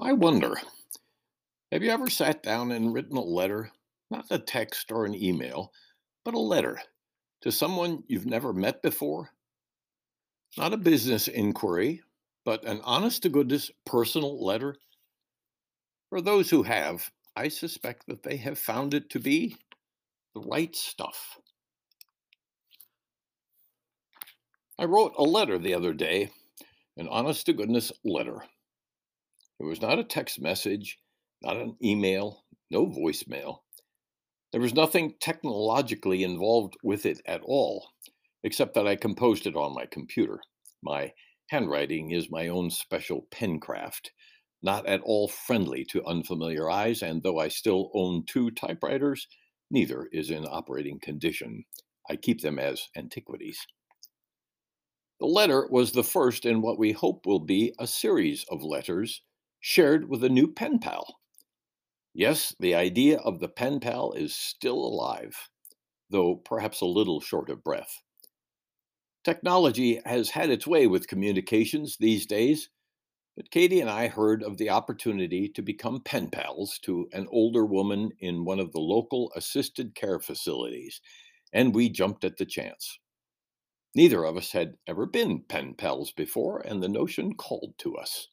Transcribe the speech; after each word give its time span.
I 0.00 0.12
wonder, 0.12 0.54
have 1.72 1.82
you 1.82 1.90
ever 1.90 2.08
sat 2.08 2.42
down 2.42 2.70
and 2.70 2.94
written 2.94 3.16
a 3.16 3.20
letter, 3.20 3.72
not 4.12 4.26
a 4.30 4.38
text 4.38 4.92
or 4.92 5.04
an 5.04 5.14
email, 5.14 5.72
but 6.24 6.34
a 6.34 6.38
letter 6.38 6.80
to 7.40 7.50
someone 7.50 8.04
you've 8.06 8.26
never 8.26 8.52
met 8.52 8.80
before? 8.80 9.30
Not 10.56 10.72
a 10.72 10.76
business 10.76 11.26
inquiry, 11.26 12.00
but 12.44 12.64
an 12.64 12.80
honest 12.84 13.22
to 13.24 13.28
goodness 13.28 13.72
personal 13.86 14.44
letter? 14.44 14.76
For 16.10 16.20
those 16.20 16.48
who 16.48 16.62
have, 16.62 17.10
I 17.34 17.48
suspect 17.48 18.06
that 18.06 18.22
they 18.22 18.36
have 18.36 18.58
found 18.58 18.94
it 18.94 19.10
to 19.10 19.18
be 19.18 19.56
the 20.32 20.42
right 20.42 20.74
stuff. 20.76 21.38
I 24.78 24.84
wrote 24.84 25.14
a 25.18 25.24
letter 25.24 25.58
the 25.58 25.74
other 25.74 25.92
day, 25.92 26.30
an 26.96 27.08
honest 27.08 27.46
to 27.46 27.52
goodness 27.52 27.90
letter. 28.04 28.44
It 29.60 29.64
was 29.64 29.80
not 29.80 29.98
a 29.98 30.04
text 30.04 30.40
message, 30.40 30.98
not 31.42 31.56
an 31.56 31.76
email, 31.82 32.44
no 32.70 32.86
voicemail. 32.86 33.58
There 34.52 34.60
was 34.60 34.72
nothing 34.72 35.14
technologically 35.20 36.22
involved 36.22 36.76
with 36.82 37.04
it 37.04 37.20
at 37.26 37.42
all, 37.42 37.88
except 38.44 38.74
that 38.74 38.86
I 38.86 38.96
composed 38.96 39.46
it 39.46 39.56
on 39.56 39.74
my 39.74 39.86
computer. 39.86 40.40
My 40.82 41.12
handwriting 41.50 42.12
is 42.12 42.30
my 42.30 42.48
own 42.48 42.70
special 42.70 43.26
pen 43.30 43.58
craft, 43.58 44.12
not 44.62 44.86
at 44.86 45.00
all 45.02 45.28
friendly 45.28 45.84
to 45.86 46.06
unfamiliar 46.06 46.70
eyes, 46.70 47.02
and 47.02 47.22
though 47.22 47.38
I 47.38 47.48
still 47.48 47.90
own 47.94 48.24
two 48.26 48.50
typewriters, 48.52 49.26
neither 49.70 50.08
is 50.12 50.30
in 50.30 50.46
operating 50.46 51.00
condition. 51.00 51.64
I 52.08 52.16
keep 52.16 52.40
them 52.40 52.58
as 52.58 52.88
antiquities. 52.96 53.58
The 55.20 55.26
letter 55.26 55.66
was 55.68 55.92
the 55.92 56.04
first 56.04 56.46
in 56.46 56.62
what 56.62 56.78
we 56.78 56.92
hope 56.92 57.26
will 57.26 57.40
be 57.40 57.74
a 57.78 57.88
series 57.88 58.44
of 58.50 58.62
letters 58.62 59.20
shared 59.60 60.08
with 60.08 60.24
a 60.24 60.28
new 60.28 60.52
pen 60.52 60.78
pal. 60.78 61.20
Yes, 62.12 62.54
the 62.60 62.74
idea 62.74 63.18
of 63.18 63.40
the 63.40 63.48
pen 63.48 63.80
pal 63.80 64.12
is 64.12 64.34
still 64.34 64.76
alive, 64.76 65.48
though 66.10 66.36
perhaps 66.36 66.80
a 66.80 66.86
little 66.86 67.20
short 67.20 67.50
of 67.50 67.64
breath. 67.64 68.02
Technology 69.22 70.00
has 70.04 70.30
had 70.30 70.50
its 70.50 70.66
way 70.66 70.88
with 70.88 71.06
communications 71.06 71.96
these 71.98 72.26
days, 72.26 72.68
but 73.36 73.50
Katie 73.50 73.80
and 73.80 73.90
I 73.90 74.08
heard 74.08 74.42
of 74.42 74.58
the 74.58 74.70
opportunity 74.70 75.48
to 75.50 75.62
become 75.62 76.02
pen 76.02 76.30
pals 76.30 76.78
to 76.80 77.08
an 77.12 77.28
older 77.30 77.66
woman 77.66 78.12
in 78.20 78.44
one 78.44 78.60
of 78.60 78.72
the 78.72 78.80
local 78.80 79.32
assisted 79.36 79.94
care 79.94 80.20
facilities, 80.20 81.00
and 81.52 81.74
we 81.74 81.88
jumped 81.88 82.24
at 82.24 82.38
the 82.38 82.46
chance. 82.46 82.98
Neither 83.94 84.24
of 84.24 84.36
us 84.38 84.52
had 84.52 84.78
ever 84.86 85.06
been 85.06 85.42
pen 85.42 85.74
pals 85.74 86.12
before, 86.12 86.60
and 86.60 86.82
the 86.82 86.88
notion 86.88 87.34
called 87.34 87.74
to 87.78 87.96
us. 87.96 88.28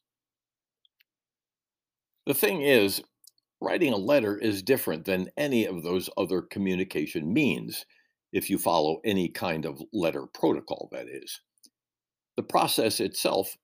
The 2.26 2.34
thing 2.34 2.62
is, 2.62 3.02
writing 3.60 3.92
a 3.92 3.96
letter 3.96 4.36
is 4.36 4.62
different 4.62 5.04
than 5.04 5.30
any 5.36 5.64
of 5.64 5.82
those 5.82 6.10
other 6.16 6.42
communication 6.42 7.32
means, 7.32 7.86
if 8.32 8.50
you 8.50 8.58
follow 8.58 9.00
any 9.04 9.28
kind 9.28 9.64
of 9.64 9.80
letter 9.92 10.26
protocol, 10.26 10.88
that 10.92 11.08
is. 11.08 11.40
The 12.36 12.42
process 12.42 13.00
itself 13.00 13.56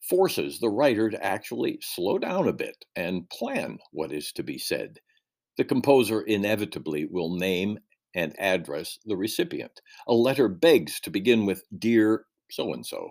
forces 0.00 0.60
the 0.60 0.70
writer 0.70 1.10
to 1.10 1.24
actually 1.24 1.78
slow 1.82 2.18
down 2.18 2.46
a 2.46 2.52
bit 2.52 2.84
and 2.94 3.28
plan 3.30 3.78
what 3.90 4.12
is 4.12 4.32
to 4.32 4.42
be 4.42 4.58
said. 4.58 5.00
The 5.56 5.64
composer 5.64 6.22
inevitably 6.22 7.06
will 7.06 7.36
name 7.36 7.78
and 8.14 8.34
address 8.38 8.98
the 9.04 9.16
recipient. 9.16 9.80
A 10.06 10.14
letter 10.14 10.48
begs 10.48 11.00
to 11.00 11.10
begin 11.10 11.46
with 11.46 11.64
Dear 11.78 12.26
so 12.50 12.72
and 12.72 12.86
so, 12.86 13.10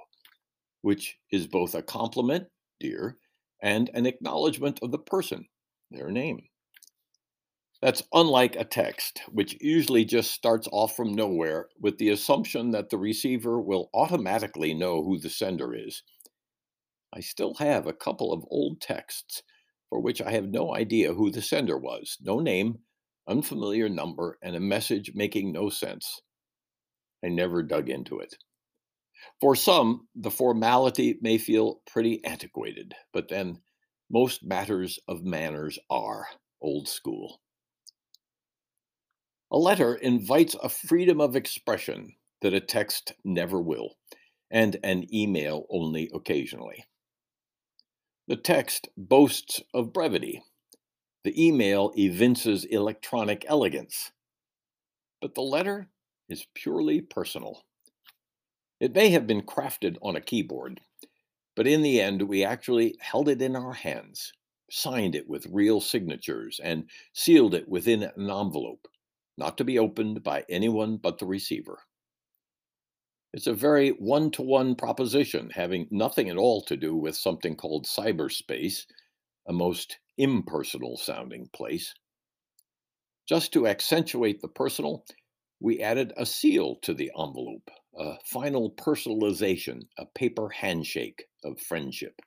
which 0.82 1.18
is 1.32 1.48
both 1.48 1.76
a 1.76 1.84
compliment, 1.84 2.48
dear, 2.80 3.18
and 3.64 3.90
an 3.94 4.06
acknowledgement 4.06 4.80
of 4.84 4.92
the 4.92 5.00
person, 5.00 5.48
their 5.90 6.12
name. 6.12 6.44
That's 7.82 8.04
unlike 8.14 8.56
a 8.56 8.64
text, 8.64 9.22
which 9.30 9.58
usually 9.60 10.06
just 10.06 10.32
starts 10.32 10.68
off 10.72 10.96
from 10.96 11.14
nowhere 11.14 11.70
with 11.80 11.98
the 11.98 12.10
assumption 12.10 12.72
that 12.72 12.90
the 12.90 12.98
receiver 12.98 13.60
will 13.60 13.90
automatically 13.94 14.74
know 14.74 15.04
who 15.04 15.18
the 15.18 15.30
sender 15.30 15.74
is. 15.74 16.04
I 17.14 17.22
still 17.22 17.56
have 17.56 17.88
a 17.88 17.94
couple 17.94 18.32
of 18.32 18.46
old 18.50 18.82
texts 18.82 19.44
for 19.90 20.00
which 20.00 20.22
I 20.22 20.32
have 20.32 20.50
no 20.50 20.74
idea 20.74 21.14
who 21.14 21.30
the 21.30 21.42
sender 21.42 21.78
was, 21.78 22.18
no 22.20 22.40
name, 22.40 22.80
unfamiliar 23.28 23.88
number, 23.90 24.40
and 24.42 24.56
a 24.56 24.60
message 24.60 25.12
making 25.14 25.52
no 25.52 25.70
sense. 25.70 26.20
I 27.24 27.30
never 27.30 27.62
dug 27.62 27.90
into 27.90 28.20
it. 28.20 28.36
For 29.40 29.56
some, 29.56 30.08
the 30.16 30.32
formality 30.32 31.18
may 31.22 31.38
feel 31.38 31.82
pretty 31.86 32.24
antiquated, 32.24 32.94
but 33.12 33.30
then 33.30 33.62
most 34.10 34.44
matters 34.44 35.00
of 35.08 35.24
manners 35.24 35.80
are 35.90 36.28
old 36.62 36.88
school. 36.88 37.42
A 39.52 39.58
letter 39.58 39.96
invites 39.96 40.56
a 40.56 40.70
freedom 40.70 41.22
of 41.22 41.36
expression 41.36 42.16
that 42.42 42.54
a 42.54 42.60
text 42.60 43.14
never 43.24 43.62
will, 43.62 43.98
and 44.50 44.78
an 44.84 45.14
email 45.14 45.66
only 45.70 46.10
occasionally. 46.14 46.86
The 48.28 48.36
text 48.36 48.88
boasts 48.98 49.62
of 49.74 49.94
brevity. 49.94 50.44
The 51.24 51.48
email 51.48 51.92
evinces 51.96 52.66
electronic 52.66 53.46
elegance. 53.48 54.12
But 55.22 55.36
the 55.36 55.42
letter 55.42 55.90
is 56.30 56.48
purely 56.54 57.02
personal. 57.02 57.64
It 58.84 58.94
may 58.94 59.12
have 59.12 59.26
been 59.26 59.44
crafted 59.44 59.96
on 60.02 60.18
a 60.18 60.22
keyboard, 60.22 60.82
but 61.56 61.68
in 61.68 61.84
the 61.84 62.02
end, 62.02 62.22
we 62.24 62.44
actually 62.44 62.98
held 63.00 63.30
it 63.30 63.42
in 63.42 63.56
our 63.56 63.72
hands, 63.72 64.34
signed 64.70 65.16
it 65.16 65.26
with 65.26 65.48
real 65.50 65.80
signatures, 65.80 66.60
and 66.62 66.90
sealed 67.14 67.54
it 67.54 67.70
within 67.70 68.04
an 68.04 68.30
envelope, 68.30 68.90
not 69.38 69.58
to 69.60 69.64
be 69.64 69.80
opened 69.80 70.22
by 70.22 70.44
anyone 70.50 70.98
but 70.98 71.18
the 71.18 71.26
receiver. 71.26 71.80
It's 73.32 73.48
a 73.48 73.54
very 73.54 73.92
one 73.92 74.32
to 74.32 74.42
one 74.42 74.76
proposition, 74.76 75.50
having 75.52 75.88
nothing 75.90 76.28
at 76.28 76.36
all 76.36 76.62
to 76.64 76.76
do 76.76 76.94
with 76.94 77.16
something 77.16 77.56
called 77.56 77.86
cyberspace, 77.86 78.86
a 79.48 79.54
most 79.54 79.98
impersonal 80.18 80.98
sounding 80.98 81.48
place. 81.54 81.94
Just 83.30 83.54
to 83.54 83.66
accentuate 83.66 84.42
the 84.42 84.50
personal, 84.50 85.06
we 85.62 85.80
added 85.80 86.12
a 86.18 86.26
seal 86.26 86.76
to 86.82 86.94
the 86.94 87.14
envelope, 87.18 87.72
a 87.98 88.16
final 88.26 88.72
personalization, 88.72 89.82
a 89.98 90.06
paper 90.06 90.50
handshake 90.50 91.26
of 91.44 91.60
friendship. 91.60 92.20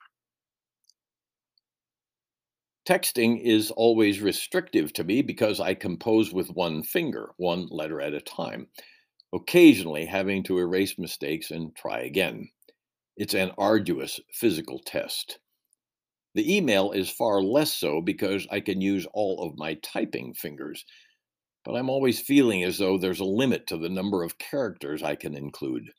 Texting 2.87 3.41
is 3.41 3.69
always 3.71 4.21
restrictive 4.21 4.93
to 4.93 5.03
me 5.03 5.21
because 5.21 5.59
I 5.59 5.73
compose 5.73 6.31
with 6.31 6.51
one 6.51 6.83
finger, 6.83 7.31
one 7.35 7.67
letter 7.69 7.99
at 7.99 8.13
a 8.13 8.21
time, 8.21 8.67
occasionally 9.33 10.05
having 10.05 10.41
to 10.43 10.57
erase 10.57 10.97
mistakes 10.97 11.51
and 11.51 11.75
try 11.75 11.99
again. 11.99 12.49
It's 13.17 13.33
an 13.33 13.51
arduous 13.57 14.21
physical 14.31 14.79
test. 14.79 15.39
The 16.33 16.55
email 16.55 16.91
is 16.91 17.09
far 17.09 17.41
less 17.41 17.73
so 17.73 17.99
because 17.99 18.47
I 18.51 18.59
can 18.61 18.79
use 18.79 19.07
all 19.11 19.41
of 19.41 19.57
my 19.57 19.73
typing 19.83 20.33
fingers, 20.33 20.85
but 21.67 21.75
I'm 21.75 21.89
always 21.89 22.17
feeling 22.21 22.63
as 22.63 22.77
though 22.77 22.97
there's 22.97 23.19
a 23.19 23.25
limit 23.25 23.67
to 23.67 23.77
the 23.77 23.89
number 23.89 24.23
of 24.23 24.37
characters 24.37 25.03
I 25.03 25.15
can 25.15 25.35
include, 25.35 25.91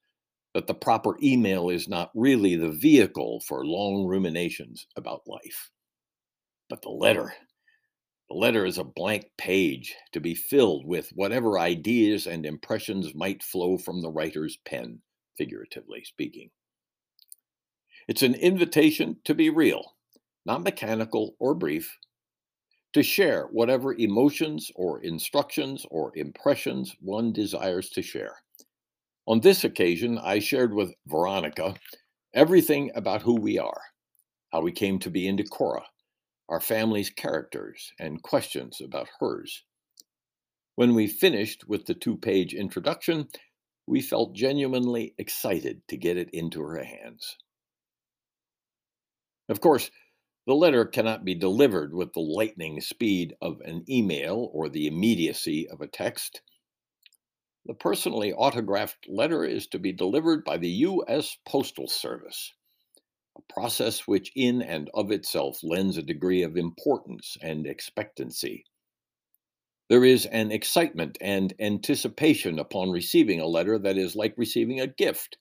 that 0.54 0.66
the 0.66 0.72
proper 0.72 1.18
email 1.22 1.68
is 1.68 1.86
not 1.86 2.10
really 2.14 2.56
the 2.56 2.70
vehicle 2.70 3.42
for 3.46 3.66
long 3.66 4.06
ruminations 4.06 4.86
about 4.96 5.26
life. 5.26 5.70
But 6.70 6.80
the 6.80 6.88
letter, 6.88 7.34
the 8.30 8.36
letter 8.36 8.64
is 8.64 8.78
a 8.78 8.84
blank 8.84 9.26
page 9.36 9.94
to 10.12 10.20
be 10.20 10.34
filled 10.34 10.86
with 10.86 11.10
whatever 11.14 11.58
ideas 11.58 12.26
and 12.26 12.46
impressions 12.46 13.14
might 13.14 13.42
flow 13.42 13.76
from 13.76 14.00
the 14.00 14.10
writer's 14.10 14.56
pen, 14.64 15.00
figuratively 15.36 16.02
speaking. 16.02 16.48
It's 18.08 18.22
an 18.22 18.34
invitation 18.34 19.18
to 19.24 19.34
be 19.34 19.50
real, 19.50 19.97
not 20.47 20.62
mechanical 20.62 21.36
or 21.38 21.54
brief, 21.54 21.98
to 22.92 23.02
share 23.02 23.44
whatever 23.52 23.94
emotions 23.94 24.70
or 24.74 25.02
instructions 25.02 25.84
or 25.90 26.12
impressions 26.14 26.96
one 27.00 27.32
desires 27.32 27.90
to 27.90 28.02
share. 28.02 28.36
On 29.26 29.40
this 29.40 29.64
occasion, 29.64 30.18
I 30.18 30.38
shared 30.38 30.72
with 30.72 30.94
Veronica 31.06 31.74
everything 32.34 32.90
about 32.94 33.22
who 33.22 33.34
we 33.34 33.58
are, 33.58 33.82
how 34.52 34.62
we 34.62 34.72
came 34.72 34.98
to 35.00 35.10
be 35.10 35.28
in 35.28 35.36
Decorah, 35.36 35.84
our 36.48 36.60
family's 36.60 37.10
characters, 37.10 37.92
and 37.98 38.22
questions 38.22 38.80
about 38.80 39.08
hers. 39.20 39.64
When 40.76 40.94
we 40.94 41.08
finished 41.08 41.68
with 41.68 41.84
the 41.86 41.94
two 41.94 42.16
page 42.16 42.54
introduction, 42.54 43.28
we 43.86 44.00
felt 44.00 44.34
genuinely 44.34 45.14
excited 45.18 45.82
to 45.88 45.96
get 45.96 46.16
it 46.16 46.30
into 46.32 46.62
her 46.62 46.82
hands. 46.82 47.36
Of 49.48 49.60
course, 49.60 49.90
the 50.48 50.54
letter 50.54 50.86
cannot 50.86 51.27
be 51.27 51.34
delivered 51.34 51.92
with 51.92 52.15
the 52.15 52.21
lightning 52.21 52.80
speed 52.80 53.36
of 53.42 53.60
an 53.66 53.84
email 53.86 54.48
or 54.54 54.71
the 54.71 54.86
immediacy 54.86 55.68
of 55.68 55.83
a 55.83 55.86
text. 55.86 56.41
The 57.66 57.74
personally 57.74 58.33
autographed 58.33 59.06
letter 59.10 59.45
is 59.45 59.66
to 59.66 59.78
be 59.78 59.92
delivered 59.92 60.47
by 60.47 60.56
the 60.56 60.71
U.S. 60.71 61.36
Postal 61.47 61.86
Service. 61.86 62.54
a 63.36 63.42
process 63.53 64.09
which 64.09 64.33
in 64.34 64.62
and 64.62 64.89
of 64.95 65.10
itself 65.10 65.62
lends 65.62 65.98
a 65.98 66.03
degree 66.03 66.42
of 66.42 66.56
importance 66.56 67.36
and 67.42 67.66
expectancy. 67.66 68.65
There 69.91 70.06
is 70.06 70.24
an 70.24 70.50
excitement 70.50 71.18
and 71.21 71.53
anticipation 71.60 72.59
upon 72.59 72.91
receiving 72.91 73.39
a 73.39 73.47
letter 73.47 73.78
that 73.80 73.98
is 73.98 74.16
like 74.16 74.33
receiving 74.39 74.80
a 74.80 74.86
gift. 74.86 75.36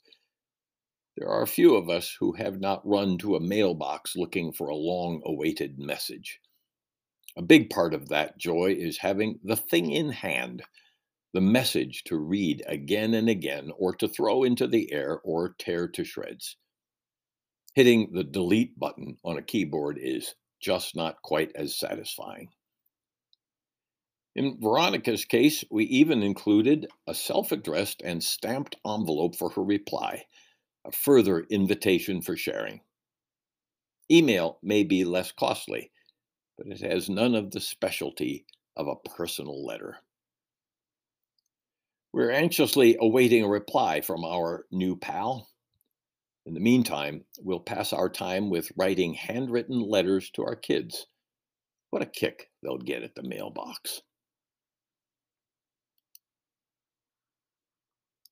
There 1.18 1.30
are 1.30 1.48
few 1.48 1.76
of 1.76 1.90
us 1.90 2.16
who 2.20 2.34
have 2.34 2.60
not 2.60 2.88
run 2.88 3.18
to 3.20 3.36
a 3.36 3.40
mailbox 3.40 4.16
looking 4.16 4.52
for 4.52 4.68
a 4.68 4.76
long 4.76 5.24
awaited 5.26 5.80
message. 5.80 6.40
A 7.36 7.42
big 7.42 7.72
part 7.72 7.96
of 7.96 8.10
that 8.10 8.38
joy 8.38 8.76
is 8.78 9.00
having 9.00 9.40
the 9.44 9.56
thing 9.56 9.92
in 9.92 10.12
hand, 10.12 10.62
the 11.34 11.42
message 11.42 12.04
to 12.04 12.18
read 12.18 12.64
again 12.68 13.16
and 13.16 13.30
again, 13.30 13.72
or 13.80 13.96
to 13.96 14.08
throw 14.08 14.44
into 14.44 14.68
the 14.68 14.92
air 14.92 15.20
or 15.24 15.56
tear 15.58 15.88
to 15.88 16.04
shreds. 16.04 16.56
Hitting 17.74 18.12
the 18.14 18.24
delete 18.24 18.78
button 18.78 19.18
on 19.24 19.38
a 19.38 19.42
keyboard 19.42 19.98
is 20.00 20.36
just 20.60 20.96
not 20.96 21.24
quite 21.24 21.52
as 21.56 21.74
satisfying. 21.74 22.50
In 24.36 24.62
Veronica's 24.62 25.26
case, 25.26 25.64
we 25.72 25.86
even 25.86 26.22
included 26.22 26.88
a 27.08 27.16
self 27.16 27.52
addressed 27.52 28.04
and 28.04 28.24
stamped 28.24 28.76
envelope 28.86 29.36
for 29.36 29.50
her 29.50 29.64
reply, 29.64 30.26
a 30.88 30.92
further 30.92 31.42
invitation 31.50 32.22
for 32.22 32.38
sharing. 32.38 32.82
Email 34.10 34.58
may 34.64 34.84
be 34.84 35.04
less 35.04 35.32
costly, 35.34 35.92
but 36.58 36.68
it 36.68 36.80
has 36.80 37.10
none 37.10 37.36
of 37.36 37.52
the 37.52 37.60
specialty 37.60 38.46
of 38.76 38.88
a 38.88 39.10
personal 39.10 39.66
letter. 39.66 39.98
We're 42.14 42.32
anxiously 42.32 42.96
awaiting 43.00 43.44
a 43.44 43.50
reply 43.50 44.02
from 44.02 44.24
our 44.24 44.66
new 44.72 44.96
pal. 44.96 45.50
In 46.46 46.54
the 46.54 46.62
meantime, 46.62 47.26
we'll 47.42 47.60
pass 47.60 47.92
our 47.92 48.10
time 48.10 48.50
with 48.50 48.72
writing 48.78 49.14
handwritten 49.14 49.82
letters 49.82 50.30
to 50.32 50.44
our 50.44 50.56
kids. 50.56 51.06
What 51.90 52.02
a 52.02 52.06
kick 52.06 52.50
they'll 52.64 52.78
get 52.78 53.04
at 53.04 53.16
the 53.16 53.24
mailbox. 53.24 54.02